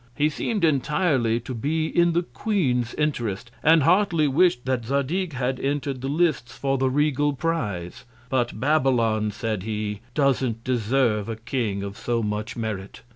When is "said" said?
9.29-9.61